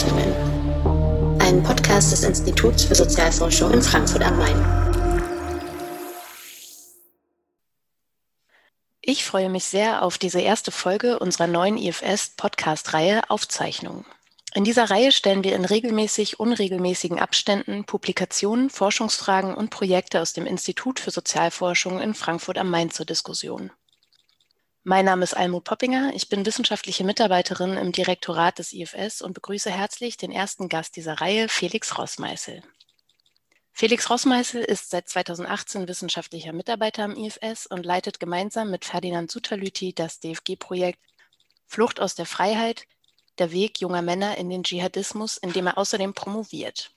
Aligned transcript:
Aufzeichnungen. 0.00 1.40
Ein 1.40 1.62
Podcast 1.62 2.12
des 2.12 2.22
Instituts 2.24 2.84
für 2.84 2.94
Sozialforschung 2.94 3.70
in 3.72 3.82
Frankfurt 3.82 4.22
am 4.22 4.38
Main. 4.38 4.56
Ich 9.02 9.24
freue 9.24 9.50
mich 9.50 9.64
sehr 9.64 10.02
auf 10.02 10.16
diese 10.16 10.40
erste 10.40 10.70
Folge 10.70 11.18
unserer 11.18 11.48
neuen 11.48 11.76
IFS-Podcast-Reihe 11.76 13.28
Aufzeichnungen. 13.28 14.06
In 14.54 14.64
dieser 14.64 14.88
Reihe 14.88 15.12
stellen 15.12 15.44
wir 15.44 15.54
in 15.54 15.66
regelmäßig 15.66 16.40
unregelmäßigen 16.40 17.18
Abständen 17.18 17.84
Publikationen, 17.84 18.70
Forschungsfragen 18.70 19.54
und 19.54 19.68
Projekte 19.68 20.22
aus 20.22 20.32
dem 20.32 20.46
Institut 20.46 20.98
für 20.98 21.10
Sozialforschung 21.10 22.00
in 22.00 22.14
Frankfurt 22.14 22.56
am 22.56 22.70
Main 22.70 22.90
zur 22.90 23.04
Diskussion. 23.04 23.70
Mein 24.82 25.04
Name 25.04 25.24
ist 25.24 25.36
Almut 25.36 25.64
Poppinger. 25.64 26.12
Ich 26.14 26.30
bin 26.30 26.46
wissenschaftliche 26.46 27.04
Mitarbeiterin 27.04 27.76
im 27.76 27.92
Direktorat 27.92 28.58
des 28.58 28.72
IFS 28.72 29.20
und 29.20 29.34
begrüße 29.34 29.70
herzlich 29.70 30.16
den 30.16 30.32
ersten 30.32 30.70
Gast 30.70 30.96
dieser 30.96 31.20
Reihe, 31.20 31.50
Felix 31.50 31.98
Rossmeißel. 31.98 32.62
Felix 33.72 34.08
Rossmeißel 34.08 34.64
ist 34.64 34.88
seit 34.88 35.06
2018 35.06 35.86
wissenschaftlicher 35.86 36.54
Mitarbeiter 36.54 37.04
am 37.04 37.14
IFS 37.14 37.66
und 37.66 37.84
leitet 37.84 38.20
gemeinsam 38.20 38.70
mit 38.70 38.86
Ferdinand 38.86 39.30
Sutalüti 39.30 39.92
das 39.92 40.18
DFG-Projekt 40.20 40.98
Flucht 41.66 42.00
aus 42.00 42.14
der 42.14 42.26
Freiheit, 42.26 42.86
der 43.36 43.52
Weg 43.52 43.82
junger 43.82 44.00
Männer 44.00 44.38
in 44.38 44.48
den 44.48 44.62
Dschihadismus, 44.62 45.36
in 45.36 45.52
dem 45.52 45.66
er 45.66 45.76
außerdem 45.76 46.14
promoviert. 46.14 46.90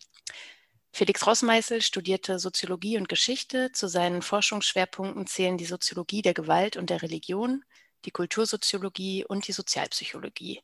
Felix 0.93 1.27
Rossmeißel 1.27 1.81
studierte 1.81 2.39
Soziologie 2.39 2.97
und 2.97 3.09
Geschichte. 3.09 3.73
Zu 3.73 3.89
seinen 3.89 4.21
Forschungsschwerpunkten 4.21 5.27
zählen 5.27 5.57
die 5.57 5.65
Soziologie 5.65 6.21
der 6.21 6.33
Gewalt 6.33 6.77
und 6.77 6.89
der 6.89 7.01
Religion, 7.01 7.65
die 8.05 8.11
Kultursoziologie 8.11 9.25
und 9.25 9.47
die 9.47 9.51
Sozialpsychologie. 9.51 10.61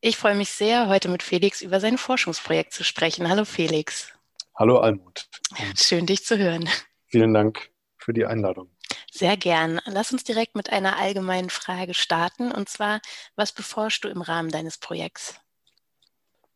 Ich 0.00 0.16
freue 0.16 0.34
mich 0.34 0.50
sehr, 0.50 0.88
heute 0.88 1.08
mit 1.08 1.22
Felix 1.22 1.60
über 1.60 1.80
sein 1.80 1.98
Forschungsprojekt 1.98 2.72
zu 2.72 2.84
sprechen. 2.84 3.28
Hallo 3.28 3.44
Felix. 3.44 4.12
Hallo 4.54 4.78
Almut. 4.78 5.28
Schön, 5.76 6.06
dich 6.06 6.24
zu 6.24 6.38
hören. 6.38 6.68
Vielen 7.06 7.34
Dank 7.34 7.70
für 7.98 8.12
die 8.12 8.24
Einladung. 8.24 8.70
Sehr 9.10 9.36
gern. 9.36 9.80
Lass 9.86 10.12
uns 10.12 10.24
direkt 10.24 10.54
mit 10.54 10.72
einer 10.72 10.98
allgemeinen 10.98 11.50
Frage 11.50 11.94
starten. 11.94 12.52
Und 12.52 12.68
zwar, 12.68 13.00
was 13.36 13.52
beforschst 13.52 14.04
du 14.04 14.08
im 14.08 14.22
Rahmen 14.22 14.50
deines 14.50 14.78
Projekts? 14.78 15.40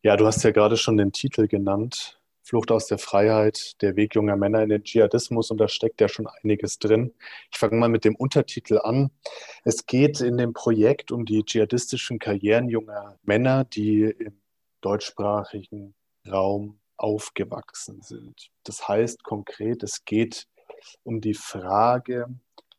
Ja, 0.01 0.17
du 0.17 0.25
hast 0.25 0.43
ja 0.43 0.51
gerade 0.51 0.77
schon 0.77 0.97
den 0.97 1.11
Titel 1.11 1.47
genannt. 1.47 2.19
Flucht 2.45 2.71
aus 2.71 2.85
der 2.85 2.99
Freiheit, 2.99 3.81
der 3.81 3.95
Weg 3.95 4.13
junger 4.13 4.37
Männer 4.37 4.61
in 4.61 4.69
den 4.69 4.83
Dschihadismus 4.83 5.49
und 5.49 5.57
da 5.57 5.67
steckt 5.67 5.99
ja 5.99 6.07
schon 6.07 6.27
einiges 6.27 6.77
drin. 6.77 7.11
Ich 7.51 7.57
fange 7.57 7.75
mal 7.75 7.89
mit 7.89 8.05
dem 8.05 8.15
Untertitel 8.15 8.77
an. 8.77 9.09
Es 9.63 9.87
geht 9.87 10.21
in 10.21 10.37
dem 10.37 10.53
Projekt 10.53 11.11
um 11.11 11.25
die 11.25 11.43
dschihadistischen 11.43 12.19
Karrieren 12.19 12.69
junger 12.69 13.17
Männer, 13.23 13.63
die 13.65 14.03
im 14.03 14.39
deutschsprachigen 14.81 15.95
Raum 16.29 16.79
aufgewachsen 16.97 18.03
sind. 18.03 18.51
Das 18.63 18.87
heißt 18.87 19.23
konkret, 19.23 19.81
es 19.81 20.05
geht 20.05 20.47
um 21.01 21.21
die 21.21 21.33
Frage, 21.33 22.27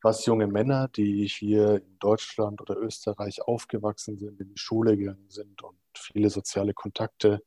was 0.00 0.26
junge 0.26 0.46
Männer, 0.46 0.86
die 0.86 1.26
hier 1.26 1.78
in 1.78 1.98
Deutschland 1.98 2.60
oder 2.60 2.76
Österreich 2.76 3.42
aufgewachsen 3.42 4.16
sind, 4.16 4.40
in 4.40 4.48
die 4.48 4.58
Schule 4.58 4.96
gegangen 4.96 5.28
sind 5.28 5.60
und 5.64 5.76
viele 5.96 6.30
soziale 6.30 6.74
Kontakte 6.74 7.42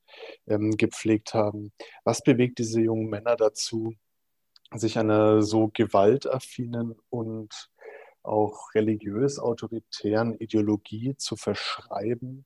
ähm, 0.47 0.71
gepflegt 0.77 1.33
haben. 1.33 1.71
Was 2.03 2.21
bewegt 2.21 2.59
diese 2.59 2.81
jungen 2.81 3.09
Männer 3.09 3.35
dazu, 3.35 3.93
sich 4.73 4.97
einer 4.97 5.41
so 5.41 5.69
gewaltaffinen 5.73 6.95
und 7.09 7.69
auch 8.21 8.73
religiös 8.75 9.39
autoritären 9.39 10.35
Ideologie 10.35 11.15
zu 11.17 11.35
verschreiben? 11.35 12.45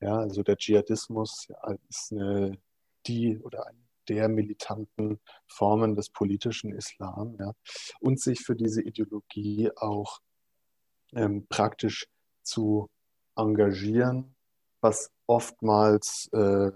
Ja, 0.00 0.16
also 0.16 0.42
der 0.42 0.56
Dschihadismus 0.56 1.48
ist 1.88 2.12
eine, 2.12 2.58
die 3.06 3.38
oder 3.38 3.66
eine 3.66 3.90
der 4.10 4.28
militanten 4.28 5.20
Formen 5.46 5.94
des 5.94 6.10
politischen 6.10 6.72
Islam 6.72 7.36
ja, 7.38 7.52
und 8.00 8.20
sich 8.20 8.40
für 8.40 8.56
diese 8.56 8.82
Ideologie 8.82 9.70
auch 9.76 10.20
ähm, 11.12 11.46
praktisch 11.48 12.08
zu 12.42 12.88
engagieren, 13.36 14.34
was 14.80 15.12
oftmals 15.30 16.28
äh, 16.32 16.72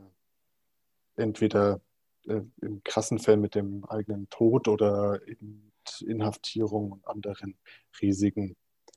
entweder 1.16 1.80
äh, 2.28 2.40
im 2.62 2.84
krassen 2.84 3.18
Fall 3.18 3.36
mit 3.36 3.56
dem 3.56 3.84
eigenen 3.86 4.30
Tod 4.30 4.68
oder 4.68 5.20
in 5.26 5.72
Inhaftierung 6.06 6.92
und 6.92 7.06
anderen 7.06 7.58
Risiken 8.00 8.56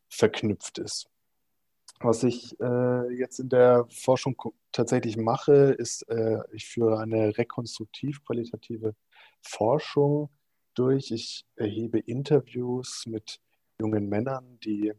verknüpft 0.09 0.78
ist. 0.78 1.09
Was 2.00 2.23
ich 2.23 2.57
äh, 2.59 3.12
jetzt 3.13 3.40
in 3.40 3.50
der 3.50 3.88
Forschung 3.90 4.40
tatsächlich 4.72 5.18
mache, 5.18 5.75
ist, 5.79 6.03
äh, 6.03 6.39
ich 6.53 6.68
führe 6.68 7.00
eine 7.00 7.35
rekonstruktiv-qualitative 7.35 8.94
Forschung 9.41 10.29
durch. 10.75 11.09
Ich 11.09 11.45
erhebe 11.56 11.97
Interviews 11.97 13.06
mit 13.07 13.41
jungen 13.79 14.07
Männern, 14.07 14.59
die 14.59 14.94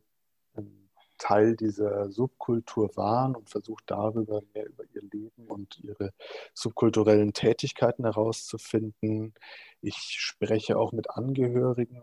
ähm, 0.56 0.87
Teil 1.18 1.56
dieser 1.56 2.10
Subkultur 2.10 2.96
waren 2.96 3.36
und 3.36 3.50
versuche 3.50 3.82
darüber 3.86 4.42
mehr 4.54 4.66
über 4.66 4.84
ihr 4.94 5.02
Leben 5.02 5.46
und 5.48 5.78
ihre 5.80 6.12
subkulturellen 6.54 7.32
Tätigkeiten 7.32 8.04
herauszufinden. 8.04 9.34
Ich 9.80 9.96
spreche 9.96 10.78
auch 10.78 10.92
mit 10.92 11.10
Angehörigen 11.10 12.02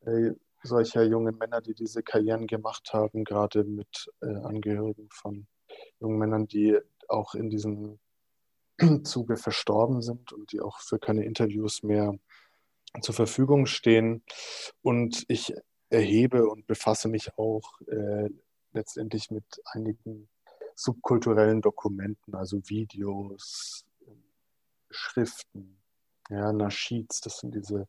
äh, 0.00 0.32
solcher 0.62 1.02
jungen 1.02 1.38
Männer, 1.38 1.60
die 1.60 1.74
diese 1.74 2.02
Karrieren 2.02 2.46
gemacht 2.46 2.92
haben, 2.92 3.24
gerade 3.24 3.64
mit 3.64 4.10
äh, 4.20 4.26
Angehörigen 4.26 5.08
von 5.10 5.46
jungen 6.00 6.18
Männern, 6.18 6.46
die 6.46 6.78
auch 7.08 7.34
in 7.34 7.50
diesem 7.50 7.98
Zuge 9.04 9.36
verstorben 9.36 10.02
sind 10.02 10.32
und 10.32 10.52
die 10.52 10.60
auch 10.60 10.78
für 10.80 10.98
keine 10.98 11.24
Interviews 11.24 11.82
mehr 11.82 12.14
zur 13.00 13.14
Verfügung 13.14 13.66
stehen. 13.66 14.22
Und 14.82 15.24
ich 15.28 15.54
erhebe 15.90 16.48
und 16.48 16.66
befasse 16.66 17.08
mich 17.08 17.36
auch 17.36 17.80
äh, 17.88 18.30
letztendlich 18.72 19.30
mit 19.30 19.44
einigen 19.64 20.28
subkulturellen 20.74 21.60
Dokumenten, 21.60 22.34
also 22.34 22.58
Videos, 22.68 23.84
Schriften, 24.88 25.80
ja, 26.30 26.52
Naschids, 26.52 27.20
das 27.20 27.38
sind 27.38 27.54
diese 27.54 27.88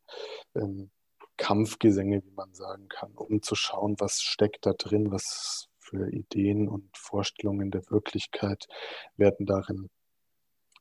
ähm, 0.55 0.91
Kampfgesänge, 1.37 2.23
wie 2.23 2.31
man 2.31 2.53
sagen 2.53 2.87
kann, 2.89 3.13
um 3.13 3.41
zu 3.41 3.55
schauen, 3.55 3.95
was 3.99 4.21
steckt 4.21 4.65
da 4.65 4.73
drin, 4.73 5.11
was 5.11 5.69
für 5.79 6.09
Ideen 6.11 6.67
und 6.67 6.95
Vorstellungen 6.95 7.71
der 7.71 7.89
Wirklichkeit 7.89 8.67
werden 9.17 9.45
darin 9.45 9.89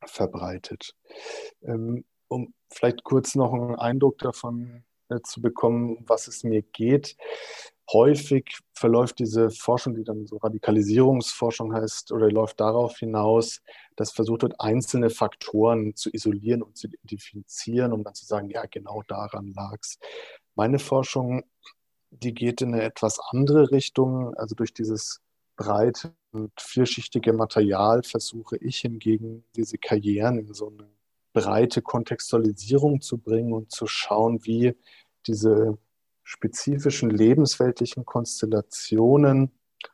verbreitet. 0.05 0.95
Ähm, 1.63 2.05
um 2.29 2.55
vielleicht 2.71 3.05
kurz 3.05 3.35
noch 3.35 3.53
einen 3.53 3.77
Eindruck 3.77 4.19
davon 4.19 4.85
äh, 5.11 5.21
zu 5.23 5.41
bekommen, 5.41 6.05
was 6.07 6.29
es 6.29 6.45
mir 6.45 6.63
geht. 6.63 7.17
Häufig 7.93 8.61
verläuft 8.73 9.19
diese 9.19 9.51
Forschung, 9.51 9.97
die 9.97 10.05
dann 10.05 10.27
so 10.27 10.37
Radikalisierungsforschung 10.37 11.75
heißt, 11.75 12.13
oder 12.13 12.31
läuft 12.31 12.61
darauf 12.61 12.97
hinaus, 12.99 13.61
dass 13.97 14.13
versucht 14.13 14.43
wird, 14.43 14.61
einzelne 14.61 15.11
Faktoren 15.11 15.97
zu 15.97 16.11
isolieren 16.13 16.63
und 16.63 16.77
zu 16.77 16.87
identifizieren, 16.87 17.93
um 17.93 18.05
dann 18.05 18.15
zu 18.15 18.25
sagen, 18.25 18.49
ja, 18.49 18.65
genau 18.67 19.03
daran 19.09 19.53
lag 19.55 19.77
es. 19.81 19.99
Meine 20.55 20.79
Forschung, 20.79 21.43
die 22.11 22.33
geht 22.33 22.61
in 22.61 22.75
eine 22.75 22.83
etwas 22.85 23.19
andere 23.31 23.71
Richtung. 23.71 24.35
Also 24.35 24.55
durch 24.55 24.73
dieses 24.73 25.21
breite 25.57 26.15
und 26.33 26.53
vierschichtige 26.59 27.33
Material 27.33 28.03
versuche 28.03 28.57
ich 28.59 28.79
hingegen, 28.79 29.45
diese 29.57 29.79
Karrieren 29.79 30.39
in 30.39 30.55
so 30.55 30.69
eine 30.69 30.89
breite 31.33 31.83
Kontextualisierung 31.83 33.01
zu 33.01 33.19
bringen 33.19 33.53
und 33.53 33.71
zu 33.71 33.87
schauen, 33.87 34.45
wie 34.45 34.75
diese 35.27 35.79
spezifischen 36.23 37.11
lebensweltlichen 37.11 38.05
Konstellationen 38.05 39.51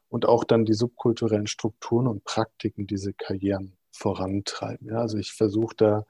und 0.08 0.26
auch 0.26 0.44
dann 0.44 0.64
die 0.64 0.74
subkulturellen 0.74 1.46
Strukturen 1.46 2.06
und 2.06 2.24
Praktiken 2.24 2.86
diese 2.86 3.12
Karrieren 3.12 3.76
vorantreiben. 3.90 4.88
Ja, 4.88 5.00
also 5.00 5.18
ich 5.18 5.32
versuche 5.32 5.74
da 5.76 6.06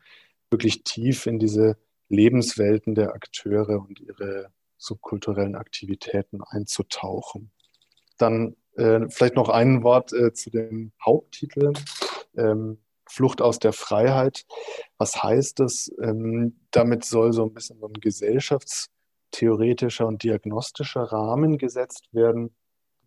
wirklich 0.51 0.85
tief 0.85 1.27
in 1.27 1.39
diese 1.39 1.77
Lebenswelten 2.09 2.95
der 2.95 3.15
Akteure 3.15 3.81
und 3.81 4.01
ihre 4.01 4.51
subkulturellen 4.79 5.57
Aktivitäten 5.57 6.41
einzutauchen. 6.43 7.51
Dann 8.19 8.57
äh, 8.75 9.09
vielleicht 9.09 9.37
noch 9.37 9.49
ein 9.49 9.83
Wort 9.83 10.13
äh, 10.13 10.33
zu 10.33 10.51
dem 10.51 10.93
Haupttitel. 11.05 11.73
Ähm, 12.37 12.79
Flucht 13.09 13.43
aus 13.43 13.59
der 13.59 13.73
Freiheit. 13.73 14.45
Was 14.99 15.23
heißt 15.23 15.61
das? 15.61 15.91
Ähm, 16.03 16.61
damit 16.71 17.05
soll 17.05 17.33
so 17.33 17.45
ein 17.45 17.55
bisschen 17.55 17.79
so 17.79 17.87
ein 17.87 17.95
gesellschaftstheoretischer 17.95 20.07
und 20.07 20.23
diagnostischer 20.23 21.05
Rahmen 21.05 21.57
gesetzt 21.59 22.09
werden, 22.13 22.55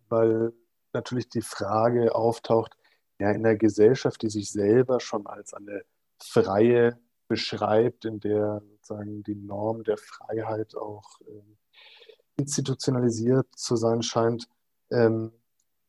weil 0.08 0.52
natürlich 0.92 1.28
die 1.28 1.42
Frage 1.42 2.14
auftaucht, 2.14 2.76
ja, 3.18 3.30
in 3.32 3.42
der 3.42 3.56
Gesellschaft, 3.56 4.22
die 4.22 4.30
sich 4.30 4.50
selber 4.50 5.00
schon 5.00 5.26
als 5.26 5.52
eine 5.52 5.82
freie 6.22 6.98
beschreibt, 7.28 8.06
in 8.06 8.18
der 8.18 8.62
sozusagen 8.72 9.22
die 9.22 9.36
Norm 9.36 9.84
der 9.84 9.98
Freiheit 9.98 10.74
auch 10.74 11.20
äh, 11.20 11.42
institutionalisiert 12.36 13.46
zu 13.54 13.76
sein 13.76 14.02
scheint. 14.02 14.48
Ähm, 14.90 15.32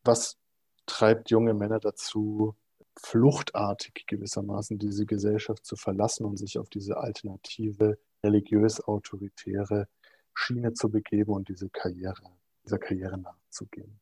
was 0.04 0.38
treibt 0.86 1.32
junge 1.32 1.54
Männer 1.54 1.80
dazu, 1.80 2.56
fluchtartig 3.00 4.06
gewissermaßen 4.08 4.78
diese 4.78 5.06
Gesellschaft 5.06 5.66
zu 5.66 5.76
verlassen 5.76 6.26
und 6.26 6.38
sich 6.38 6.58
auf 6.58 6.70
diese 6.70 6.98
alternative, 6.98 7.98
religiös-autoritäre 8.24 9.88
Schiene 10.34 10.74
zu 10.74 10.90
begeben 10.90 11.34
und 11.34 11.50
diese 11.50 11.70
Karriere, 11.70 12.24
dieser 12.66 12.80
Karriere 12.80 13.18
nachzugehen. 13.18 14.00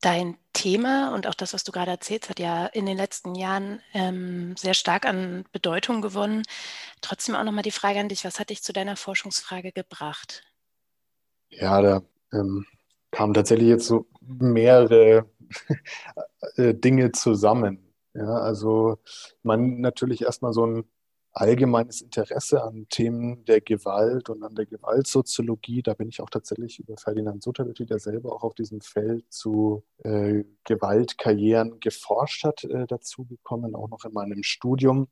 Dein 0.00 0.36
Thema 0.52 1.14
und 1.14 1.26
auch 1.26 1.34
das, 1.34 1.54
was 1.54 1.64
du 1.64 1.72
gerade 1.72 1.90
erzählst, 1.90 2.28
hat 2.28 2.38
ja 2.38 2.66
in 2.66 2.86
den 2.86 2.96
letzten 2.96 3.34
Jahren 3.34 3.80
ähm, 3.92 4.56
sehr 4.56 4.74
stark 4.74 5.06
an 5.06 5.44
Bedeutung 5.52 6.02
gewonnen. 6.02 6.42
Trotzdem 7.00 7.34
auch 7.34 7.44
nochmal 7.44 7.62
die 7.62 7.70
Frage 7.70 7.98
an 7.98 8.08
dich, 8.08 8.24
was 8.24 8.38
hat 8.38 8.50
dich 8.50 8.62
zu 8.62 8.72
deiner 8.72 8.96
Forschungsfrage 8.96 9.72
gebracht? 9.72 10.44
Ja, 11.48 11.80
da 11.80 12.02
ähm, 12.32 12.66
kamen 13.10 13.34
tatsächlich 13.34 13.68
jetzt 13.68 13.86
so 13.86 14.06
mehrere 14.20 15.28
Dinge 16.56 17.12
zusammen. 17.12 17.94
Ja, 18.14 18.38
also 18.38 18.98
man 19.42 19.80
natürlich 19.80 20.22
erstmal 20.22 20.52
so 20.52 20.66
ein 20.66 20.84
allgemeines 21.36 22.00
Interesse 22.00 22.62
an 22.62 22.86
Themen 22.88 23.44
der 23.44 23.60
Gewalt 23.60 24.30
und 24.30 24.42
an 24.42 24.54
der 24.54 24.64
Gewaltsoziologie. 24.64 25.82
Da 25.82 25.92
bin 25.92 26.08
ich 26.08 26.22
auch 26.22 26.30
tatsächlich 26.30 26.78
über 26.78 26.96
Ferdinand 26.96 27.42
Sutterlütti, 27.42 27.84
der 27.84 27.98
selber 27.98 28.32
auch 28.32 28.42
auf 28.42 28.54
diesem 28.54 28.80
Feld 28.80 29.30
zu 29.30 29.84
äh, 29.98 30.44
Gewaltkarrieren 30.64 31.78
geforscht 31.78 32.44
hat, 32.44 32.64
äh, 32.64 32.86
dazugekommen, 32.86 33.74
auch 33.74 33.90
noch 33.90 34.06
in 34.06 34.14
meinem 34.14 34.42
Studium. 34.42 35.08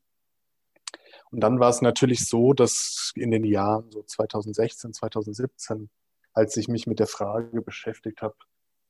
Und 1.31 1.41
dann 1.41 1.61
war 1.61 1.69
es 1.69 1.83
natürlich 1.83 2.27
so, 2.27 2.55
dass 2.55 3.13
in 3.17 3.31
den 3.31 3.45
Jahren 3.45 3.91
so 3.91 4.03
2016, 4.03 4.95
2017, 4.95 5.91
als 6.33 6.57
ich 6.57 6.69
mich 6.69 6.87
mit 6.87 7.01
der 7.01 7.07
Frage 7.07 7.61
beschäftigt 7.61 8.23
habe, 8.23 8.37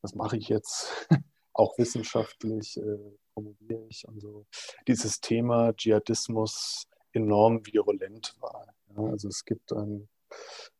was 0.03 0.15
mache 0.15 0.37
ich 0.37 0.49
jetzt, 0.49 1.09
auch 1.55 1.79
wissenschaftlich, 1.79 2.77
äh, 2.77 2.99
promoviere 3.33 3.87
ich 3.89 4.07
und 4.07 4.21
so, 4.21 4.47
dieses 4.87 5.21
Thema 5.21 5.73
Dschihadismus 5.73 6.87
enorm 7.13 7.65
virulent 7.65 8.35
war. 8.41 8.67
Ja, 8.97 9.05
also 9.05 9.29
es 9.29 9.45
gibt 9.45 9.73
einen 9.73 10.09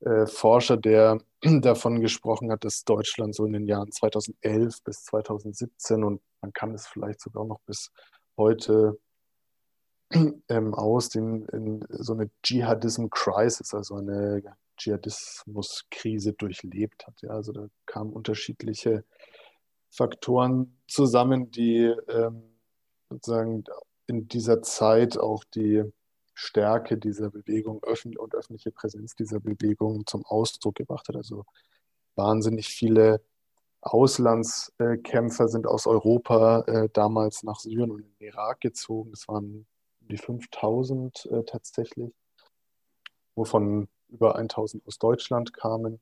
äh, 0.01 0.27
Forscher, 0.27 0.77
der 0.77 1.19
davon 1.61 2.01
gesprochen 2.01 2.51
hat, 2.51 2.65
dass 2.65 2.85
Deutschland 2.85 3.35
so 3.35 3.47
in 3.47 3.53
den 3.53 3.67
Jahren 3.67 3.91
2011 3.91 4.83
bis 4.83 5.05
2017 5.05 6.05
und 6.05 6.21
man 6.41 6.53
kann 6.53 6.75
es 6.75 6.87
vielleicht 6.87 7.21
sogar 7.21 7.45
noch 7.45 7.61
bis 7.67 7.91
heute 8.37 8.99
ähm, 10.49 10.75
aus, 10.75 11.15
in, 11.15 11.47
in 11.47 11.85
so 11.89 12.13
eine 12.13 12.31
Dschihadism-Crisis, 12.43 13.75
also 13.75 13.97
eine 13.97 14.43
Dschihadismus-Krise 14.77 16.33
durchlebt 16.35 17.07
hat. 17.07 17.15
Ja, 17.23 17.31
also 17.31 17.53
da 17.53 17.69
kamen 17.87 18.13
unterschiedliche 18.13 19.05
Faktoren 19.95 20.77
zusammen, 20.89 21.51
die 21.53 21.95
ähm, 22.09 22.43
sozusagen 23.09 23.65
in 24.07 24.27
dieser 24.27 24.61
Zeit 24.61 25.17
auch 25.19 25.45
die 25.45 25.85
Stärke 26.35 26.99
dieser 26.99 27.31
Bewegung 27.31 27.79
und 27.79 28.35
öffentliche 28.35 28.73
Präsenz 28.73 29.15
dieser 29.15 29.39
Bewegung 29.39 30.05
zum 30.07 30.27
Ausdruck 30.27 30.75
gebracht 30.75 31.09
hat. 31.09 31.15
Also 31.15 31.45
wahnsinnig 32.17 32.69
viele 32.69 33.21
Auslandskämpfer 33.83 35.47
sind 35.47 35.67
aus 35.67 35.87
Europa 35.87 36.61
äh, 36.67 36.89
damals 36.93 37.45
nach 37.45 37.61
Syrien 37.61 37.93
und 37.93 38.01
in 38.01 38.15
den 38.19 38.29
Irak 38.29 38.63
gezogen. 38.63 39.13
Es 39.13 39.29
waren 39.29 39.67
die 40.01 40.17
5000 40.17 41.27
äh, 41.27 41.45
tatsächlich, 41.45 42.13
wovon 43.37 43.89
über 44.09 44.37
1000 44.37 44.85
aus 44.87 44.99
Deutschland 44.99 45.53
kamen. 45.53 46.01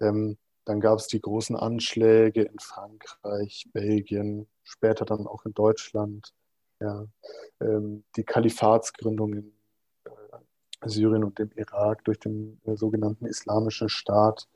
Ähm, 0.00 0.38
dann 0.68 0.80
gab 0.80 0.98
es 0.98 1.06
die 1.06 1.20
großen 1.20 1.56
Anschläge 1.56 2.42
in 2.42 2.58
Frankreich, 2.58 3.68
Belgien, 3.72 4.46
später 4.62 5.04
dann 5.06 5.26
auch 5.26 5.46
in 5.46 5.54
Deutschland. 5.54 6.34
Ja, 6.80 7.06
ähm, 7.60 8.04
die 8.16 8.24
Kalifatsgründung 8.24 9.32
in 9.32 9.52
Syrien 10.84 11.24
und 11.24 11.38
dem 11.38 11.50
Irak 11.56 12.04
durch 12.04 12.18
den 12.18 12.60
äh, 12.64 12.76
sogenannten 12.76 13.26
Islamischen 13.26 13.88
Staat. 13.88 14.46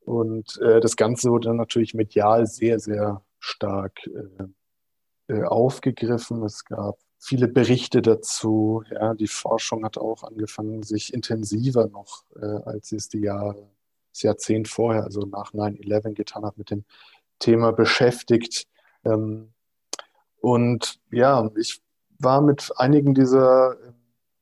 Und 0.00 0.58
äh, 0.62 0.80
das 0.80 0.96
Ganze 0.96 1.30
wurde 1.30 1.48
dann 1.48 1.56
natürlich 1.56 1.94
medial 1.94 2.46
sehr, 2.46 2.80
sehr 2.80 3.22
stark 3.38 3.98
äh, 4.06 5.34
äh, 5.34 5.44
aufgegriffen. 5.44 6.42
Es 6.42 6.64
gab 6.64 6.98
viele 7.18 7.48
Berichte 7.48 8.00
dazu. 8.02 8.82
Ja, 8.90 9.14
die 9.14 9.28
Forschung 9.28 9.84
hat 9.84 9.98
auch 9.98 10.24
angefangen, 10.24 10.82
sich 10.82 11.12
intensiver 11.12 11.86
noch, 11.88 12.24
äh, 12.40 12.46
als 12.64 12.92
es 12.92 13.08
die 13.08 13.20
Jahre, 13.20 13.68
das 14.12 14.22
Jahrzehnt 14.22 14.68
vorher, 14.68 15.04
also 15.04 15.20
nach 15.22 15.52
9-11 15.52 16.14
getan 16.14 16.44
hat, 16.44 16.58
mit 16.58 16.70
dem 16.70 16.84
Thema 17.38 17.72
beschäftigt. 17.72 18.66
Ähm, 19.04 19.52
und 20.40 21.00
ja, 21.10 21.50
ich 21.56 21.82
war 22.18 22.40
mit 22.40 22.72
einigen 22.76 23.14
dieser 23.14 23.76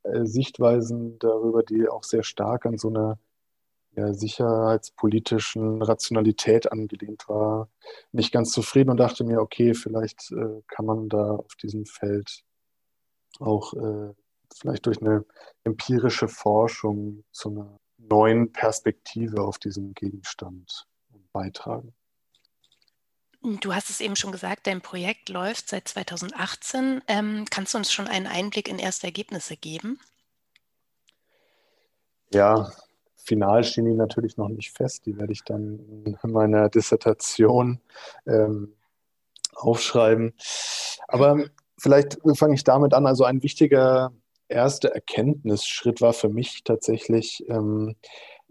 äh, 0.02 0.24
Sichtweisen 0.24 1.18
darüber, 1.18 1.62
die 1.62 1.88
auch 1.88 2.04
sehr 2.04 2.22
stark 2.22 2.66
an 2.66 2.78
so 2.78 2.88
einer 2.88 3.18
ja, 3.96 4.12
sicherheitspolitischen 4.12 5.82
Rationalität 5.82 6.70
angelehnt 6.70 7.28
war, 7.28 7.68
nicht 8.12 8.32
ganz 8.32 8.52
zufrieden 8.52 8.90
und 8.90 8.98
dachte 8.98 9.24
mir, 9.24 9.40
okay, 9.40 9.74
vielleicht 9.74 10.30
äh, 10.32 10.62
kann 10.68 10.84
man 10.84 11.08
da 11.08 11.36
auf 11.36 11.54
diesem 11.56 11.86
Feld 11.86 12.42
auch 13.40 13.72
äh, 13.74 14.12
vielleicht 14.54 14.86
durch 14.86 15.00
eine 15.00 15.24
empirische 15.64 16.28
Forschung 16.28 17.24
zu 17.32 17.50
einer 17.50 17.78
neuen 17.98 18.52
Perspektive 18.52 19.43
auf 19.43 19.58
diesen 19.58 19.94
Gegenstand 19.94 20.87
beitragen. 21.32 21.94
Du 23.60 23.75
hast 23.75 23.90
es 23.90 24.00
eben 24.00 24.16
schon 24.16 24.32
gesagt, 24.32 24.66
dein 24.66 24.81
Projekt 24.81 25.28
läuft 25.28 25.69
seit 25.69 25.87
2018. 25.87 27.02
Ähm, 27.06 27.44
kannst 27.48 27.75
du 27.75 27.78
uns 27.78 27.93
schon 27.93 28.08
einen 28.08 28.26
Einblick 28.26 28.69
in 28.69 28.78
erste 28.78 29.06
Ergebnisse 29.06 29.56
geben? 29.56 30.00
Ja, 32.32 32.72
final 33.16 33.62
stehen 33.62 33.84
die 33.84 33.94
natürlich 33.94 34.37
noch 34.37 34.49
nicht 34.49 34.72
fest. 34.72 35.06
Die 35.06 35.16
werde 35.16 35.32
ich 35.32 35.44
dann 35.44 35.78
in 36.04 36.32
meiner 36.32 36.69
Dissertation 36.69 37.81
ähm, 38.26 38.75
aufschreiben. 39.54 40.34
Aber 41.06 41.44
vielleicht 41.78 42.19
fange 42.34 42.54
ich 42.54 42.64
damit 42.64 42.94
an. 42.94 43.06
Also 43.06 43.25
ein 43.25 43.42
wichtiger 43.42 44.12
erster 44.48 44.90
Erkenntnisschritt 44.90 46.00
war 46.00 46.12
für 46.12 46.28
mich 46.28 46.62
tatsächlich, 46.64 47.44
ähm, 47.48 47.96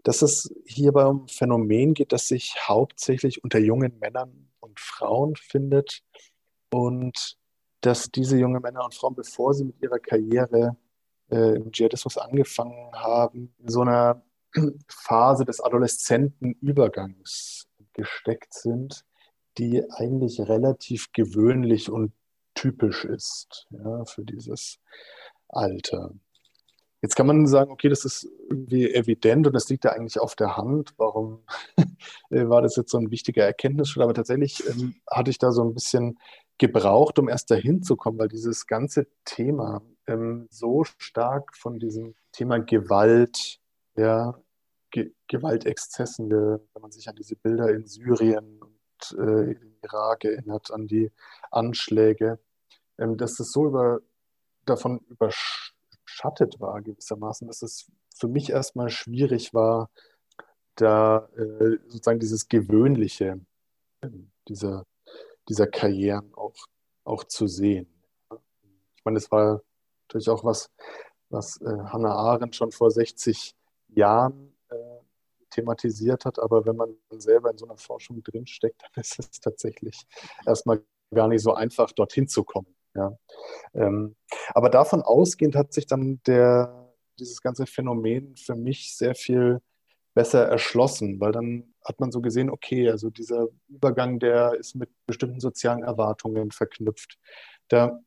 dass 0.02 0.22
es 0.22 0.54
hierbei 0.64 1.04
um 1.06 1.26
Phänomen 1.28 1.94
geht, 1.94 2.12
das 2.12 2.28
sich 2.28 2.54
hauptsächlich 2.60 3.42
unter 3.42 3.58
jungen 3.58 3.98
Männern 3.98 4.50
und 4.60 4.78
Frauen 4.78 5.34
findet 5.36 6.02
und 6.70 7.36
dass 7.80 8.10
diese 8.10 8.36
jungen 8.36 8.62
Männer 8.62 8.84
und 8.84 8.94
Frauen, 8.94 9.14
bevor 9.14 9.54
sie 9.54 9.64
mit 9.64 9.80
ihrer 9.82 9.98
Karriere 9.98 10.76
äh, 11.30 11.56
im 11.56 11.72
Dschihadismus 11.72 12.18
angefangen 12.18 12.92
haben, 12.94 13.54
in 13.58 13.68
so 13.68 13.82
einer 13.82 14.22
Phase 14.88 15.44
des 15.44 15.60
adoleszenten 15.60 16.52
Übergangs 16.60 17.68
gesteckt 17.92 18.54
sind, 18.54 19.04
die 19.58 19.82
eigentlich 19.90 20.40
relativ 20.40 21.12
gewöhnlich 21.12 21.90
und 21.90 22.12
typisch 22.54 23.04
ist 23.04 23.66
ja, 23.70 24.04
für 24.04 24.24
dieses 24.24 24.78
Alter. 25.48 26.12
Jetzt 27.02 27.14
kann 27.14 27.26
man 27.26 27.46
sagen, 27.46 27.70
okay, 27.70 27.88
das 27.88 28.04
ist 28.04 28.28
irgendwie 28.50 28.92
evident 28.92 29.46
und 29.46 29.52
das 29.52 29.68
liegt 29.68 29.84
ja 29.84 29.92
eigentlich 29.92 30.18
auf 30.18 30.34
der 30.34 30.56
Hand. 30.56 30.94
Warum 30.96 31.44
äh, 32.30 32.48
war 32.48 32.62
das 32.62 32.76
jetzt 32.76 32.90
so 32.90 32.98
ein 32.98 33.10
wichtiger 33.10 33.44
Erkenntnisschritt? 33.44 34.02
Aber 34.02 34.14
tatsächlich 34.14 34.66
ähm, 34.68 34.96
hatte 35.10 35.30
ich 35.30 35.38
da 35.38 35.52
so 35.52 35.62
ein 35.62 35.74
bisschen 35.74 36.18
gebraucht, 36.58 37.18
um 37.18 37.28
erst 37.28 37.50
dahin 37.50 37.82
zu 37.82 37.96
kommen, 37.96 38.18
weil 38.18 38.28
dieses 38.28 38.66
ganze 38.66 39.06
Thema 39.24 39.82
ähm, 40.06 40.48
so 40.50 40.84
stark 40.84 41.56
von 41.56 41.78
diesem 41.78 42.14
Thema 42.32 42.58
Gewalt, 42.58 43.60
ja, 43.96 44.38
Ge 44.90 45.12
Gewaltexzessen, 45.28 46.30
wenn 46.30 46.80
man 46.80 46.92
sich 46.92 47.08
an 47.08 47.16
diese 47.16 47.36
Bilder 47.36 47.70
in 47.70 47.86
Syrien 47.86 48.60
und 48.62 49.18
äh, 49.18 49.52
im 49.52 49.76
Irak 49.82 50.24
erinnert, 50.24 50.70
an 50.70 50.86
die 50.86 51.10
Anschläge, 51.50 52.38
ähm, 52.98 53.16
dass 53.16 53.38
es 53.40 53.52
so 53.52 53.66
über, 53.66 54.00
davon 54.66 55.00
überschattet 55.08 56.60
war 56.60 56.82
gewissermaßen, 56.82 57.46
dass 57.46 57.62
es 57.62 57.90
für 58.14 58.28
mich 58.28 58.50
erstmal 58.50 58.90
schwierig 58.90 59.54
war, 59.54 59.90
da 60.76 61.28
äh, 61.36 61.78
sozusagen 61.88 62.20
dieses 62.20 62.48
Gewöhnliche 62.48 63.40
dieser, 64.48 64.86
dieser 65.48 65.66
Karrieren 65.66 66.32
auch, 66.34 66.54
auch 67.04 67.24
zu 67.24 67.46
sehen. 67.46 67.88
Ich 68.96 69.04
meine, 69.04 69.18
es 69.18 69.30
war 69.30 69.62
natürlich 70.04 70.28
auch 70.28 70.44
was, 70.44 70.70
was 71.30 71.60
äh, 71.60 71.64
Hannah 71.64 72.14
Arendt 72.14 72.56
schon 72.56 72.72
vor 72.72 72.90
60 72.90 73.54
Jahren 73.88 74.54
äh, 74.68 74.76
thematisiert 75.50 76.24
hat, 76.24 76.38
aber 76.38 76.66
wenn 76.66 76.76
man 76.76 76.96
selber 77.10 77.50
in 77.50 77.58
so 77.58 77.66
einer 77.66 77.78
Forschung 77.78 78.22
drinsteckt, 78.22 78.82
dann 78.94 79.02
ist 79.02 79.18
es 79.18 79.40
tatsächlich 79.40 80.06
erstmal 80.44 80.82
gar 81.14 81.28
nicht 81.28 81.42
so 81.42 81.54
einfach, 81.54 81.92
dorthin 81.92 82.28
zu 82.28 82.44
kommen. 82.44 82.75
Ja. 82.96 83.18
Ähm, 83.74 84.16
aber 84.54 84.70
davon 84.70 85.02
ausgehend 85.02 85.54
hat 85.56 85.72
sich 85.72 85.86
dann 85.86 86.20
der, 86.26 86.92
dieses 87.18 87.42
ganze 87.42 87.66
Phänomen 87.66 88.36
für 88.36 88.54
mich 88.54 88.96
sehr 88.96 89.14
viel 89.14 89.60
besser 90.14 90.46
erschlossen, 90.46 91.20
weil 91.20 91.32
dann 91.32 91.74
hat 91.84 92.00
man 92.00 92.10
so 92.10 92.20
gesehen, 92.22 92.50
okay, 92.50 92.88
also 92.90 93.10
dieser 93.10 93.48
Übergang, 93.68 94.18
der 94.18 94.54
ist 94.54 94.74
mit 94.74 94.88
bestimmten 95.06 95.40
sozialen 95.40 95.82
Erwartungen 95.82 96.50
verknüpft. 96.50 97.18
Da 97.68 98.00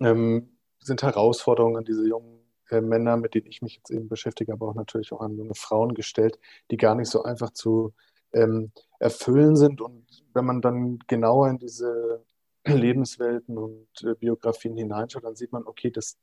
ähm, 0.00 0.58
sind 0.80 1.02
Herausforderungen 1.02 1.76
an 1.76 1.84
diese 1.84 2.06
jungen 2.06 2.40
äh, 2.68 2.80
Männer, 2.80 3.16
mit 3.16 3.34
denen 3.34 3.46
ich 3.46 3.62
mich 3.62 3.76
jetzt 3.76 3.90
eben 3.90 4.08
beschäftige, 4.08 4.52
aber 4.52 4.68
auch 4.68 4.74
natürlich 4.74 5.12
auch 5.12 5.20
an 5.20 5.36
junge 5.36 5.54
Frauen 5.54 5.94
gestellt, 5.94 6.38
die 6.70 6.76
gar 6.76 6.96
nicht 6.96 7.10
so 7.10 7.22
einfach 7.22 7.50
zu 7.52 7.94
ähm, 8.32 8.72
erfüllen 8.98 9.56
sind. 9.56 9.80
Und 9.80 10.06
wenn 10.34 10.44
man 10.44 10.62
dann 10.62 10.98
genauer 11.06 11.48
in 11.48 11.58
diese 11.58 12.24
Lebenswelten 12.66 13.58
und 13.58 13.88
äh, 14.02 14.14
Biografien 14.14 14.76
hineinschaut, 14.76 15.24
dann 15.24 15.36
sieht 15.36 15.52
man, 15.52 15.64
okay, 15.66 15.90
dass 15.90 16.18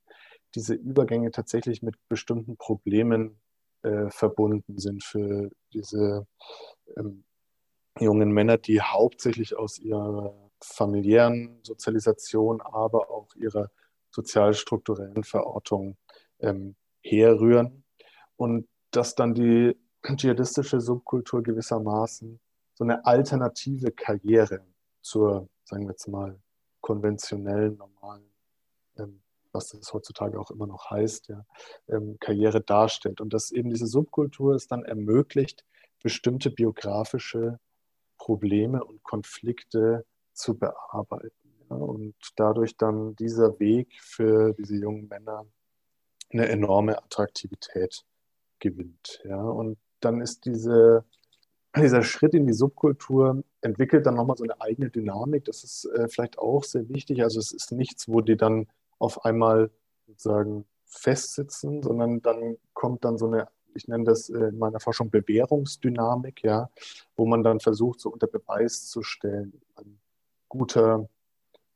diese 0.56 0.74
Übergänge 0.74 1.32
tatsächlich 1.32 1.82
mit 1.82 1.96
bestimmten 2.08 2.58
Problemen 2.58 3.40
äh, 3.84 4.10
verbunden 4.10 4.78
sind 4.78 5.04
für 5.04 5.50
diese 5.74 6.28
ähm, 6.98 7.24
jungen 8.00 8.32
Männer, 8.32 8.58
die 8.58 8.82
hauptsächlich 8.82 9.58
aus 9.58 9.80
ihrer 9.80 10.34
familiären 10.62 11.60
Sozialisation, 11.64 12.62
aber 12.62 13.10
auch 13.10 13.34
ihrer 13.36 13.70
sozialstrukturellen 14.12 15.24
Verortung 15.24 15.98
ähm, 16.40 16.76
herrühren. 17.02 17.84
Und 18.36 18.68
dass 18.92 19.16
dann 19.16 19.34
die 19.34 19.78
dschihadistische 20.16 20.82
Subkultur 20.82 21.44
gewissermaßen 21.44 22.40
so 22.74 22.84
eine 22.84 23.06
alternative 23.06 23.92
Karriere 23.92 24.66
zur, 25.02 25.48
sagen 25.64 25.84
wir 25.86 25.92
jetzt 25.92 26.08
mal, 26.08 26.40
konventionellen, 26.82 27.78
normalen, 27.78 28.24
ähm, 28.98 29.22
was 29.52 29.70
das 29.70 29.94
heutzutage 29.94 30.40
auch 30.40 30.52
immer 30.52 30.68
noch 30.68 30.90
heißt, 30.90 31.30
ja, 31.30 31.46
ähm, 31.88 32.18
Karriere 32.20 32.62
darstellt. 32.62 33.20
Und 33.22 33.34
dass 33.34 33.52
eben 33.52 33.70
diese 33.70 33.88
Subkultur 33.88 34.54
es 34.54 34.68
dann 34.68 34.84
ermöglicht, 34.84 35.66
bestimmte 36.02 36.50
biografische 36.52 37.60
Probleme 38.18 38.84
und 38.84 39.04
Konflikte 39.04 40.06
zu 40.34 40.58
bearbeiten. 40.58 41.34
Ja, 41.70 41.76
und 41.76 42.16
dadurch 42.36 42.78
dann 42.78 43.16
dieser 43.16 43.60
Weg 43.60 44.00
für 44.02 44.54
diese 44.54 44.76
jungen 44.76 45.08
Männer 45.08 45.46
eine 46.32 46.48
enorme 46.48 46.98
Attraktivität 46.98 48.06
gewinnt. 48.60 49.22
Ja? 49.24 49.42
Und 49.42 49.78
dann 50.00 50.22
ist 50.22 50.46
diese, 50.46 51.06
dieser 51.76 52.04
Schritt 52.04 52.34
in 52.34 52.48
die 52.48 52.54
Subkultur 52.54 53.44
entwickelt 53.62 54.06
dann 54.06 54.16
nochmal 54.16 54.38
so 54.38 54.44
eine 54.44 54.60
eigene 54.60 54.90
Dynamik. 54.90 55.46
Das 55.46 55.64
ist 55.64 55.86
äh, 55.86 56.08
vielleicht 56.08 56.38
auch 56.40 56.64
sehr 56.64 56.90
wichtig. 56.90 57.24
Also 57.24 57.40
es 57.40 57.52
ist 57.52 57.72
nichts, 57.72 58.08
wo 58.08 58.22
die 58.22 58.38
dann 58.38 58.68
auf 58.98 59.26
einmal 59.26 59.70
sozusagen 60.08 60.66
festsitzen, 60.86 61.84
sondern 61.84 62.22
dann 62.22 62.58
kommt 62.74 63.06
dann 63.06 63.18
so 63.18 63.28
eine, 63.28 63.48
ich 63.76 63.88
nenne 63.88 64.06
das 64.06 64.30
äh, 64.30 64.46
in 64.48 64.58
meiner 64.58 64.80
Forschung 64.80 65.12
Bewährungsdynamik, 65.12 66.44
ja, 66.44 66.70
wo 67.16 67.26
man 67.26 67.44
dann 67.44 67.60
versucht, 67.60 68.00
so 68.00 68.10
unter 68.10 68.28
Beweis 68.28 68.88
zu 68.88 69.04
stellen, 69.04 69.62
ein 69.76 70.00
guter 70.48 71.08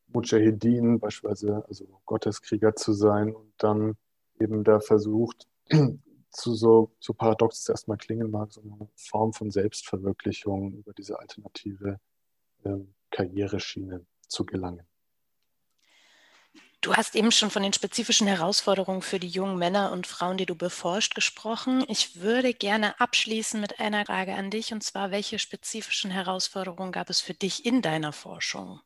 Mujahedin 0.08 1.00
beispielsweise, 1.00 1.64
also 1.68 1.86
Gotteskrieger 2.06 2.76
zu 2.76 2.94
sein 2.94 3.34
und 3.34 3.54
dann 3.58 3.96
eben 4.40 4.64
da 4.64 4.80
versucht, 4.80 5.48
zu 6.34 6.56
so, 6.56 6.92
so 7.00 7.14
paradox 7.14 7.60
es 7.60 7.70
erstmal 7.70 7.98
klingen 7.98 8.30
mag, 8.32 8.52
so 8.52 8.62
eine 8.62 8.90
Form 8.96 9.34
von 9.34 9.52
Selbstverwirklichung 9.52 10.74
über 10.74 10.94
diese 10.94 11.20
alternative 11.20 12.00
ähm, 12.66 12.94
Karriereschiene 13.12 14.06
zu 14.28 14.46
gelangen. 14.46 14.86
Du 16.82 16.94
hast 16.94 17.16
eben 17.16 17.32
schon 17.32 17.50
von 17.50 17.64
den 17.64 17.72
spezifischen 17.72 18.28
Herausforderungen 18.28 19.02
für 19.02 19.18
die 19.18 19.30
jungen 19.30 19.58
Männer 19.58 19.94
und 19.94 20.06
Frauen, 20.06 20.36
die 20.36 20.46
du 20.46 20.54
beforscht, 20.54 21.16
gesprochen. 21.16 21.86
Ich 21.88 22.20
würde 22.20 22.54
gerne 22.54 23.00
abschließen 23.00 23.62
mit 23.62 23.80
einer 23.80 24.06
Frage 24.06 24.34
an 24.34 24.50
dich, 24.50 24.74
und 24.74 24.84
zwar, 24.84 25.10
welche 25.10 25.40
spezifischen 25.40 26.12
Herausforderungen 26.12 26.92
gab 26.92 27.10
es 27.10 27.22
für 27.22 27.34
dich 27.34 27.66
in 27.66 27.82
deiner 27.82 28.12
Forschung? 28.12 28.82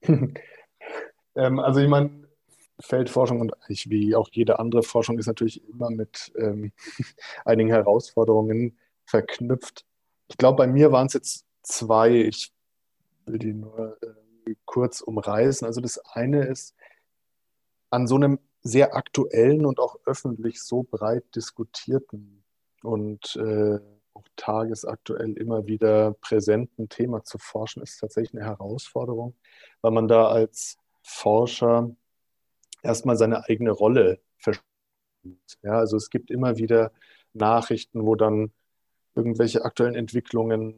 ähm, 0.02 1.58
also 1.58 1.80
ich 1.80 1.88
meine, 1.88 2.23
Feldforschung 2.80 3.40
und 3.40 3.54
eigentlich 3.62 3.88
wie 3.90 4.14
auch 4.14 4.28
jede 4.32 4.58
andere 4.58 4.82
Forschung 4.82 5.18
ist 5.18 5.26
natürlich 5.26 5.66
immer 5.68 5.90
mit 5.90 6.32
ähm, 6.38 6.72
einigen 7.44 7.70
Herausforderungen 7.70 8.78
verknüpft. 9.04 9.84
Ich 10.28 10.36
glaube, 10.36 10.56
bei 10.56 10.66
mir 10.66 10.92
waren 10.92 11.06
es 11.06 11.12
jetzt 11.12 11.46
zwei. 11.62 12.10
Ich 12.10 12.52
will 13.26 13.38
die 13.38 13.52
nur 13.52 13.96
äh, 14.02 14.54
kurz 14.64 15.00
umreißen. 15.00 15.66
Also 15.66 15.80
das 15.80 15.98
eine 15.98 16.44
ist, 16.46 16.74
an 17.90 18.06
so 18.06 18.16
einem 18.16 18.38
sehr 18.62 18.96
aktuellen 18.96 19.66
und 19.66 19.78
auch 19.78 19.96
öffentlich 20.04 20.62
so 20.62 20.82
breit 20.82 21.24
diskutierten 21.36 22.42
und 22.82 23.36
äh, 23.36 23.78
auch 24.14 24.24
tagesaktuell 24.36 25.34
immer 25.34 25.66
wieder 25.66 26.14
präsenten 26.20 26.88
Thema 26.88 27.24
zu 27.24 27.38
forschen, 27.38 27.82
ist 27.82 27.98
tatsächlich 27.98 28.34
eine 28.34 28.48
Herausforderung, 28.48 29.34
weil 29.80 29.90
man 29.92 30.08
da 30.08 30.28
als 30.28 30.78
Forscher 31.02 31.94
erstmal 32.84 33.16
seine 33.16 33.44
eigene 33.44 33.70
Rolle 33.70 34.20
versteht. 34.38 34.64
Ja, 35.62 35.78
also 35.78 35.96
es 35.96 36.10
gibt 36.10 36.30
immer 36.30 36.58
wieder 36.58 36.92
Nachrichten, 37.32 38.04
wo 38.04 38.14
dann 38.14 38.52
irgendwelche 39.14 39.64
aktuellen 39.64 39.94
Entwicklungen 39.94 40.74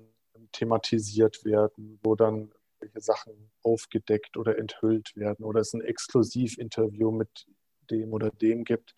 thematisiert 0.53 1.45
werden, 1.45 1.99
wo 2.03 2.15
dann 2.15 2.53
welche 2.81 3.01
Sachen 3.01 3.51
aufgedeckt 3.63 4.37
oder 4.37 4.59
enthüllt 4.59 5.17
werden 5.17 5.45
oder 5.45 5.61
es 5.61 5.73
ein 5.73 5.81
Exklusivinterview 5.81 7.11
mit 7.11 7.47
dem 7.91 8.13
oder 8.13 8.31
dem 8.31 8.65
gibt. 8.65 8.95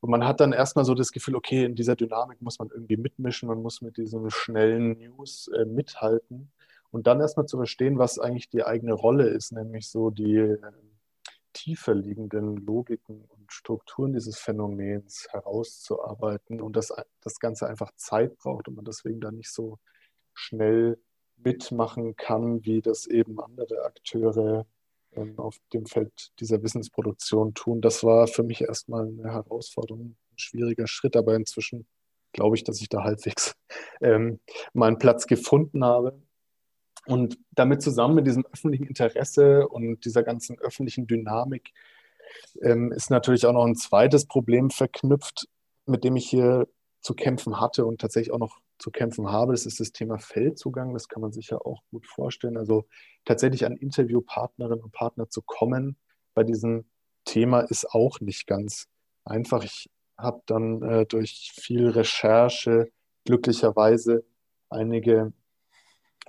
Und 0.00 0.10
man 0.10 0.26
hat 0.26 0.40
dann 0.40 0.52
erstmal 0.52 0.84
so 0.84 0.94
das 0.94 1.12
Gefühl, 1.12 1.36
okay, 1.36 1.64
in 1.64 1.74
dieser 1.74 1.96
Dynamik 1.96 2.40
muss 2.42 2.58
man 2.58 2.70
irgendwie 2.70 2.96
mitmischen, 2.96 3.48
man 3.48 3.62
muss 3.62 3.82
mit 3.82 3.96
diesen 3.96 4.30
schnellen 4.30 4.98
News 4.98 5.48
äh, 5.48 5.64
mithalten 5.64 6.50
und 6.90 7.06
dann 7.06 7.20
erstmal 7.20 7.46
zu 7.46 7.56
verstehen, 7.56 7.98
was 7.98 8.18
eigentlich 8.18 8.48
die 8.48 8.64
eigene 8.64 8.94
Rolle 8.94 9.28
ist, 9.28 9.52
nämlich 9.52 9.88
so 9.88 10.10
die 10.10 10.56
tiefer 11.56 11.94
liegenden 11.94 12.56
Logiken 12.56 13.24
und 13.24 13.50
Strukturen 13.50 14.12
dieses 14.12 14.38
Phänomens 14.38 15.26
herauszuarbeiten 15.30 16.60
und 16.60 16.76
dass 16.76 16.92
das 17.22 17.40
Ganze 17.40 17.66
einfach 17.66 17.92
Zeit 17.96 18.36
braucht 18.36 18.68
und 18.68 18.76
man 18.76 18.84
deswegen 18.84 19.20
da 19.20 19.30
nicht 19.32 19.50
so 19.50 19.78
schnell 20.34 20.98
mitmachen 21.36 22.14
kann, 22.16 22.64
wie 22.64 22.82
das 22.82 23.06
eben 23.06 23.40
andere 23.40 23.84
Akteure 23.84 24.66
ähm, 25.12 25.38
auf 25.38 25.56
dem 25.72 25.86
Feld 25.86 26.30
dieser 26.40 26.62
Wissensproduktion 26.62 27.54
tun. 27.54 27.80
Das 27.80 28.04
war 28.04 28.26
für 28.26 28.42
mich 28.42 28.60
erstmal 28.60 29.06
eine 29.06 29.32
Herausforderung, 29.32 30.16
ein 30.32 30.38
schwieriger 30.38 30.86
Schritt, 30.86 31.16
aber 31.16 31.34
inzwischen 31.36 31.86
glaube 32.32 32.56
ich, 32.56 32.64
dass 32.64 32.82
ich 32.82 32.90
da 32.90 33.02
halbwegs 33.02 33.56
ähm, 34.02 34.40
meinen 34.74 34.98
Platz 34.98 35.26
gefunden 35.26 35.84
habe. 35.84 36.20
Und 37.06 37.38
damit 37.52 37.82
zusammen 37.82 38.16
mit 38.16 38.26
diesem 38.26 38.44
öffentlichen 38.52 38.86
Interesse 38.86 39.68
und 39.68 40.04
dieser 40.04 40.22
ganzen 40.22 40.58
öffentlichen 40.58 41.06
Dynamik 41.06 41.72
ähm, 42.62 42.92
ist 42.92 43.10
natürlich 43.10 43.46
auch 43.46 43.52
noch 43.52 43.64
ein 43.64 43.76
zweites 43.76 44.26
Problem 44.26 44.70
verknüpft, 44.70 45.48
mit 45.86 46.04
dem 46.04 46.16
ich 46.16 46.28
hier 46.28 46.68
zu 47.00 47.14
kämpfen 47.14 47.60
hatte 47.60 47.86
und 47.86 48.00
tatsächlich 48.00 48.32
auch 48.32 48.38
noch 48.38 48.58
zu 48.78 48.90
kämpfen 48.90 49.30
habe. 49.30 49.52
Das 49.52 49.66
ist 49.66 49.78
das 49.78 49.92
Thema 49.92 50.18
Feldzugang. 50.18 50.92
Das 50.92 51.08
kann 51.08 51.22
man 51.22 51.32
sich 51.32 51.50
ja 51.50 51.58
auch 51.58 51.82
gut 51.90 52.06
vorstellen. 52.06 52.56
Also 52.56 52.86
tatsächlich 53.24 53.64
an 53.64 53.76
Interviewpartnerinnen 53.76 54.82
und 54.82 54.92
Partner 54.92 55.28
zu 55.30 55.42
kommen 55.42 55.96
bei 56.34 56.42
diesem 56.42 56.84
Thema 57.24 57.60
ist 57.60 57.90
auch 57.90 58.20
nicht 58.20 58.46
ganz 58.46 58.88
einfach. 59.24 59.64
Ich 59.64 59.88
habe 60.18 60.42
dann 60.46 60.82
äh, 60.82 61.06
durch 61.06 61.52
viel 61.54 61.88
Recherche 61.88 62.90
glücklicherweise 63.24 64.24
einige 64.68 65.32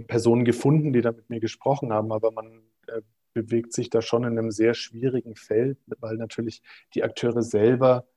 Personen 0.06 0.46
gefunden, 0.46 0.94
die 0.94 1.02
da 1.02 1.12
mit 1.12 1.30
mir 1.30 1.40
gesprochen 1.40 1.92
haben, 1.92 2.12
aber 2.12 2.32
man 2.32 2.62
äh, 2.88 3.02
bewegt 3.34 3.74
sich 3.74 3.90
da 3.90 4.02
schon 4.02 4.24
in 4.24 4.38
einem 4.38 4.52
sehr 4.52 4.74
schwierigen 4.74 5.36
Feld, 5.36 5.78
weil 6.00 6.18
natürlich 6.18 6.62
die 6.94 7.04
Akteure 7.04 7.44
selber 7.44 8.08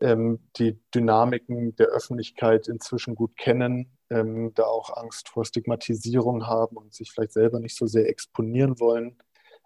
ähm, 0.00 0.40
die 0.56 0.80
Dynamiken 0.94 1.76
der 1.76 1.88
Öffentlichkeit 1.88 2.68
inzwischen 2.68 3.14
gut 3.14 3.36
kennen, 3.36 3.96
ähm, 4.08 4.52
da 4.54 4.64
auch 4.64 4.96
Angst 4.96 5.28
vor 5.28 5.44
Stigmatisierung 5.44 6.46
haben 6.46 6.76
und 6.76 6.94
sich 6.94 7.12
vielleicht 7.12 7.32
selber 7.32 7.60
nicht 7.60 7.76
so 7.76 7.86
sehr 7.86 8.08
exponieren 8.08 8.80
wollen, 8.80 9.18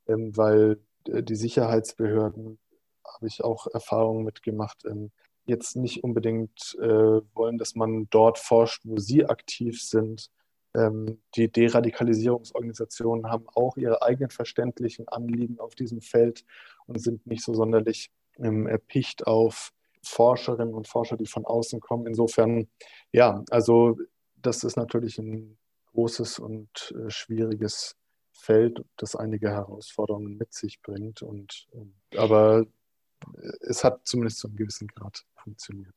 ähm, 0.07 0.37
weil 0.37 0.81
äh, 1.09 1.23
die 1.23 1.37
Sicherheitsbehörden, 1.37 2.59
habe 3.07 3.27
ich 3.27 3.45
auch 3.45 3.67
Erfahrungen 3.73 4.25
mitgemacht, 4.25 4.85
ähm, 4.87 5.13
jetzt 5.47 5.77
nicht 5.77 6.03
unbedingt 6.03 6.77
äh, 6.81 7.21
wollen, 7.35 7.59
dass 7.59 7.75
man 7.75 8.09
dort 8.11 8.39
forscht, 8.39 8.83
wo 8.85 8.99
sie 8.99 9.27
aktiv 9.27 9.81
sind 9.83 10.31
die 10.75 11.53
Deradikalisierungsorganisationen 11.53 13.31
haben 13.31 13.47
auch 13.55 13.77
ihre 13.77 14.03
eigenen 14.03 14.31
verständlichen 14.31 15.07
Anliegen 15.09 15.61
auf 15.61 15.77
diesem 15.77 16.01
Feld 16.01 16.45
und 16.87 17.01
sind 17.01 17.27
nicht 17.27 17.45
so 17.45 17.55
sonderlich 17.55 18.11
ähm, 18.39 18.67
erpicht 18.67 19.27
auf 19.27 19.73
Forscherinnen 20.03 20.75
und 20.75 20.89
Forscher, 20.89 21.17
die 21.17 21.27
von 21.27 21.45
außen 21.45 21.81
kommen. 21.81 22.07
Insofern, 22.07 22.69
ja, 23.13 23.45
also 23.51 23.99
das 24.37 24.65
ist 24.65 24.77
natürlich 24.77 25.19
ein 25.19 25.57
großes 25.93 26.39
und 26.41 26.95
äh, 26.99 27.11
schwieriges 27.11 27.97
Feld, 28.33 28.85
das 28.97 29.15
einige 29.15 29.51
Herausforderungen 29.51 30.37
mit 30.37 30.53
sich 30.53 30.83
bringt. 30.83 31.23
Und, 31.23 31.69
aber 32.17 32.67
es 33.61 33.85
hat 33.85 34.07
zumindest 34.07 34.39
zu 34.39 34.49
einem 34.49 34.57
gewissen 34.57 34.89
Grad 34.89 35.25
funktioniert. 35.37 35.95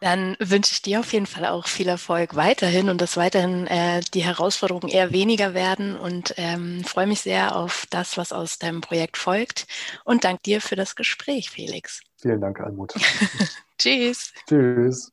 Dann 0.00 0.36
wünsche 0.40 0.72
ich 0.72 0.82
dir 0.82 1.00
auf 1.00 1.12
jeden 1.12 1.26
Fall 1.26 1.46
auch 1.46 1.66
viel 1.66 1.88
Erfolg 1.88 2.34
weiterhin 2.36 2.88
und 2.88 3.00
dass 3.00 3.16
weiterhin 3.16 3.66
äh, 3.66 4.00
die 4.14 4.24
Herausforderungen 4.24 4.88
eher 4.88 5.12
weniger 5.12 5.54
werden 5.54 5.96
und 5.96 6.34
ähm, 6.36 6.84
freue 6.84 7.06
mich 7.06 7.20
sehr 7.20 7.56
auf 7.56 7.86
das, 7.90 8.16
was 8.16 8.32
aus 8.32 8.58
deinem 8.58 8.80
Projekt 8.80 9.16
folgt 9.16 9.66
und 10.04 10.24
danke 10.24 10.42
dir 10.42 10.60
für 10.60 10.76
das 10.76 10.96
Gespräch, 10.96 11.50
Felix. 11.50 12.02
Vielen 12.20 12.40
Dank, 12.40 12.60
Almut. 12.60 12.94
Tschüss. 13.78 14.32
Tschüss. 14.48 15.06